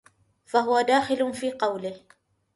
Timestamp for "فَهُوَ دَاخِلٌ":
0.45-1.33